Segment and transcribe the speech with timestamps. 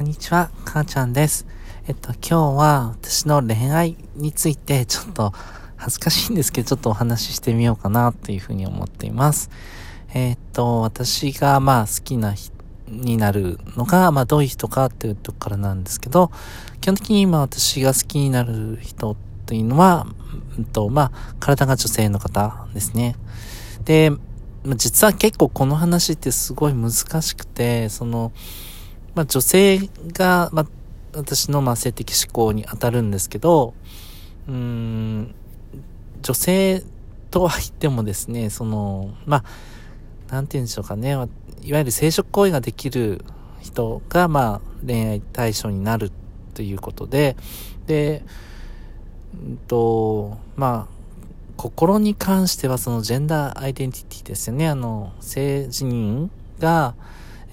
[0.00, 1.44] こんにちは、かーちゃんです。
[1.86, 5.34] えっと、今日は私の恋愛についてちょっと
[5.76, 9.50] 恥ずかしいんですけど、ちょっとお話ししてみようかなというふうに思っています。
[10.14, 12.50] えっと、私がまあ好きな人
[12.88, 16.30] になるのが、まあどういう人かっていうとこからなんですけど、
[16.80, 20.06] 基本的に今私が好きになる人というのは、
[20.56, 23.16] うんと、まあ体が女性の方ですね。
[23.84, 24.12] で、
[24.76, 26.90] 実は結構この話ってすごい難
[27.20, 28.32] しくて、その、
[29.14, 29.78] まあ女性
[30.12, 30.66] が、まあ
[31.12, 33.74] 私のまあ性的思考に当たるんですけど、
[34.48, 35.34] うん、
[36.22, 36.82] 女性
[37.30, 39.44] とは言ってもですね、その、ま
[40.28, 41.28] あ、なんて言うんでしょうかね、いわ
[41.62, 43.24] ゆる生殖行為ができる
[43.60, 46.10] 人が、まあ、恋愛対象になる
[46.54, 47.36] ということで、
[47.86, 48.22] で、
[49.34, 51.00] うんと、まあ、
[51.56, 54.68] 心に関してはそのジェンダーアイデンティティですよね。
[54.68, 56.94] あの、性自認が、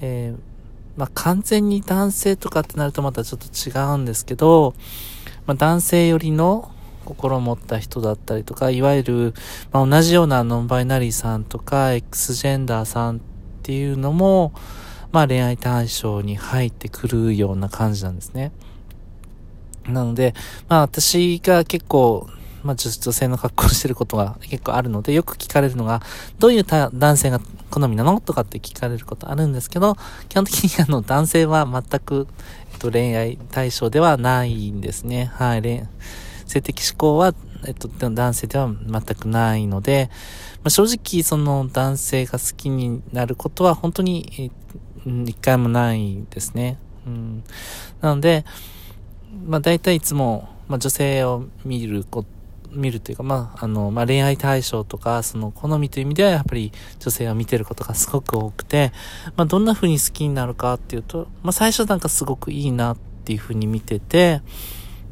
[0.02, 0.40] えー、
[0.98, 4.74] まあ、完全に男性とかってなるとまたちょっと違うんですけど、
[5.46, 6.72] まあ、男性寄りの
[7.06, 9.34] 心を持った人だったりとか、いわゆる、
[9.72, 13.20] まあ、同じようなノンバイナリーさんとか、X ジェンダーさんっ
[13.64, 14.54] ていうのも、
[15.14, 18.52] まあ恋愛対象に入ってくるような感じなんですね。
[19.88, 20.36] なので、
[20.68, 22.30] まあ私が結構
[22.64, 26.02] まあ、女性の格好してることが結構あるので、よく聞かれるのが、
[26.38, 27.40] どういう男性が
[27.70, 28.20] 好みなの？
[28.22, 29.96] とかって聞かれることあるんですけど、
[30.30, 32.28] 基本的にあの、男性は全く、
[32.72, 35.32] えっと、恋愛対象ではないんですね。
[35.36, 35.88] はい、
[36.46, 37.34] 性的思考は、
[37.66, 40.10] えっと、男性では全くないので、
[40.58, 44.52] まあ、正直、その男性が好きになることは本当に、
[45.06, 46.78] 一回もないですね。
[47.06, 47.44] うん。
[48.02, 48.46] なので、
[49.46, 52.37] まあ大体いつも、まあ女性を見ること
[52.72, 58.92] 見るというか、まあ、あの、まあ、恋愛対象とか、その好みという意味ではやっぱり女性を見てることがすごく多くて、
[59.36, 64.42] まあ、どんな風に好きになるかっていうと、まあ、最初なんかすごくいいなっていう風に見てて、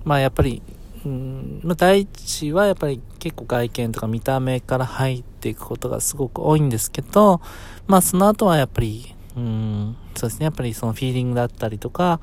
[0.03, 0.61] まあ、やっぱり、
[1.06, 7.42] うん、まあ、第一はやっぱり結構外見とか見た目から入っていくことがすごく多いんですけど、
[7.87, 12.20] まあ、その後はやっぱり、うん、そうですね、やっぱりそのフィーリングだったりとか、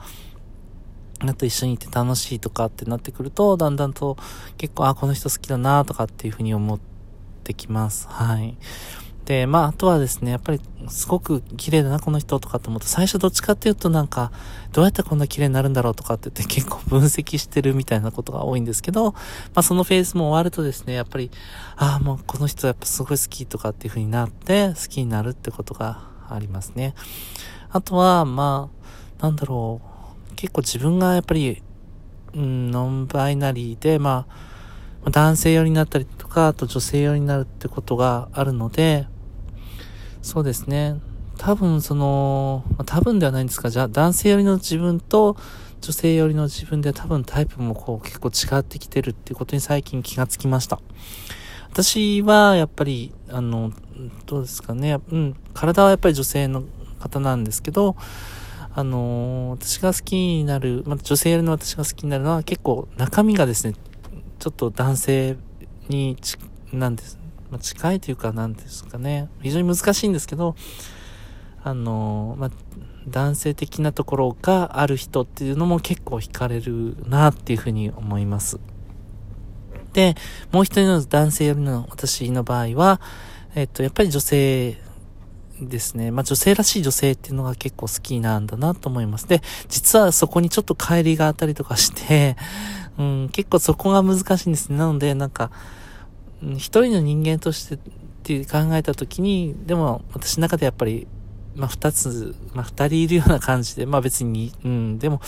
[1.31, 4.17] あと一緒にいて楽しいとかってなってくると、だんだんと
[4.57, 6.81] 結構、あ、この人好きだなとかっていうふうに思っ
[7.45, 8.09] てきます。
[8.09, 8.57] はい。
[9.25, 14.33] で、まあ、あとはですね、やっぱり、すごく綺麗だな、この人とかと思うと、最初どっちかっていうとなんか、
[14.73, 19.21] どうやってこんな綺麗になるんだろうとかって言って結構分析してるみたいなことが多いんですけど、ま
[19.57, 21.31] あ、そのフェーズも終わるとですね、やっぱり、
[21.77, 26.95] ああ、もうこの人やっぱすごい好きとかっていう風になって、好きになるってことがありますね。
[27.71, 28.71] あとは、ま
[29.21, 29.92] あ、なんだろう、
[30.37, 31.63] 結構自分がやっぱり、
[32.35, 34.27] うん、ノンバイナリーで、ま
[35.05, 39.07] あ、男性寄りになったりとか、あと女性寄りになるってことがあるので、
[40.23, 41.01] そうですね。
[41.39, 45.37] 多分その、多分ではないんですが、じゃあ男性寄りの自分と
[45.81, 50.81] 女性寄りの自分で多分タイプもこう結構違ってきてるっていうことに最近気がつきました。
[51.73, 53.73] 私はやっぱり、あの、
[54.27, 55.01] どうですかね。
[55.11, 56.63] うん、体はやっぱり女性の
[57.01, 57.97] 方なんですけど、
[58.75, 63.75] あのー、私が好きになる、まあ、女性の私が好きになるのは結構中身がですね、
[64.39, 65.37] ちょっと男性
[65.89, 66.39] にち、
[66.73, 67.19] なんです、
[67.51, 70.57] まあ、近いというかなんですかね、非常に難しいんですけど、
[71.63, 72.51] あのー、まあ、
[73.09, 78.59] 男性的なところがある人っていうのも結構惹かれるなっていうふうに思います。
[79.93, 80.15] で、
[80.51, 83.01] もう一人の男性よりの私の場合は、
[83.55, 84.79] えっと、やっぱり女性
[85.69, 86.11] ですね。
[86.11, 89.27] まあ女性らしい女性っていうのが結構好きなんだなと思います。
[89.29, 92.37] で、実はそこにちょっと帰りがあったりとかして、
[92.99, 94.77] うん、結構そこが難しいんですね。
[94.77, 95.51] なので、なんか、
[96.43, 97.79] 一人の人間としてっ
[98.23, 101.07] て考えたときに、でも私の中でやっぱり、
[101.55, 105.21] まあ二つ、まあ二人いるような感じで、まあ別に、うん、でも、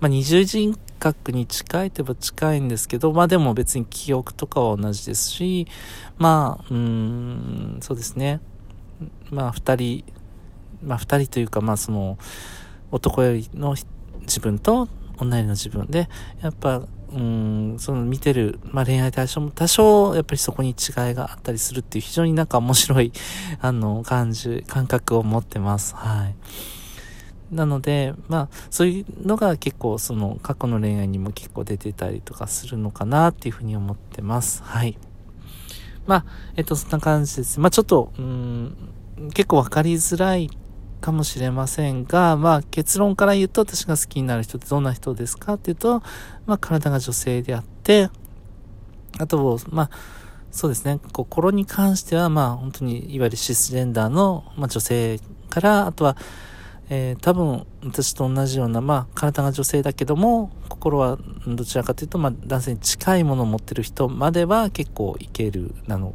[0.00, 5.66] まあ二重人格に近いといえば近いんですけど、まあでも別に記憶とかは同じですし、
[6.18, 8.40] まあ、うん、そうですね。
[9.30, 10.04] まあ二人、
[10.82, 12.18] まあ二人というかまあその
[12.90, 13.74] 男よりの
[14.22, 14.88] 自分と
[15.18, 16.08] 女よりの自分で、
[16.42, 16.82] やっぱ、
[17.12, 23.12] うん、その見てる、まあ恋愛対象も多少やっぱりそこに違いがあったりするっていう非常になんか面白い、
[23.60, 25.94] あの、感じ、感覚を持ってます。
[25.94, 26.34] はい。
[27.50, 34.64] なので、まあ、そういうのが結構その過去の恋愛にも結構出てたりとかするのかなっていうふうに思ってます。
[34.64, 34.98] はい。
[36.06, 36.24] まあ、
[36.56, 37.60] えっと、そんな感じです。
[37.60, 38.76] まあ、ちょっと、うん、
[39.34, 40.50] 結構わかりづらい
[41.00, 46.02] かもしれませんが、まあ、結論から言うと、私が好きになる人ってどんな人ですかっていうと、
[46.46, 48.10] まあ、体が女性であって、
[49.18, 49.90] あと、まあ、
[50.50, 56.16] そうですね、心に関しては、まあ、本当に、いわゆるシスジェンダーの、まあ、女性から、あとは、
[56.88, 66.14] えー、多分、私と同じような、まあ、体が女性だけども、心はどちらかというと、まあ、男性に近いものを持ってる人までは結構いける、なの、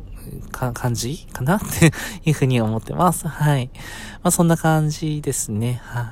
[0.51, 1.57] か、感じかな？
[1.57, 1.91] って
[2.25, 3.27] いうふうに思ってます。
[3.27, 3.69] はい。
[4.23, 5.81] まあ、そんな感じですね。
[5.83, 6.05] はい。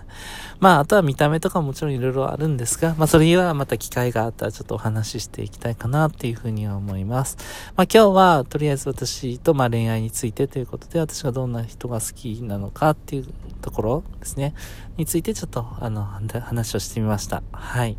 [0.59, 7.37] まあ、あとは見た目とかもちろんいろいろあるんですが、まあ、それはまた機会があったらちょっとお話ししていきたいかなっていうふうには思います。
[7.77, 13.27] まあ、今日は、とりあえず私と、まあ、恋愛についてということで、私がどんな人が好きなのかっていう
[13.61, 14.53] ところですね、
[14.97, 17.41] についてちょっと、あの、話をしてみました。
[17.51, 17.97] はい。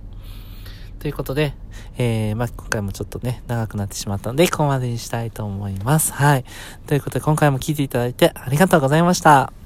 [1.01, 1.55] ということで、
[1.97, 6.13] えー、まあ、今回もちょっとね、長くなってしまったので、ここまでにしたいと思います。
[6.13, 6.45] はい。
[6.87, 9.60] ということで、今回も聴いていただいてありがとうございました。